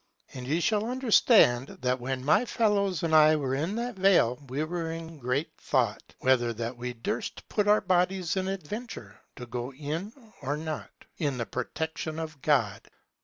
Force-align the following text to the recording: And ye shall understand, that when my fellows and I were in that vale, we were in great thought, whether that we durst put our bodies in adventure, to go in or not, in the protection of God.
And 0.33 0.47
ye 0.47 0.59
shall 0.61 0.89
understand, 0.89 1.67
that 1.83 1.99
when 1.99 2.25
my 2.25 2.43
fellows 2.45 3.03
and 3.03 3.13
I 3.13 3.35
were 3.35 3.53
in 3.53 3.75
that 3.75 3.97
vale, 3.97 4.39
we 4.49 4.63
were 4.63 4.91
in 4.91 5.19
great 5.19 5.51
thought, 5.59 6.15
whether 6.17 6.53
that 6.53 6.75
we 6.75 6.93
durst 6.93 7.47
put 7.49 7.67
our 7.67 7.81
bodies 7.81 8.35
in 8.35 8.47
adventure, 8.47 9.21
to 9.35 9.45
go 9.45 9.71
in 9.71 10.11
or 10.41 10.57
not, 10.57 10.89
in 11.19 11.37
the 11.37 11.45
protection 11.45 12.17
of 12.17 12.41
God. 12.41 12.81